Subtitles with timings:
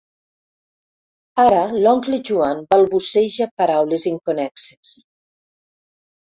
[1.43, 4.97] Ara l'oncle Joan balbuceja paraules inconnexes.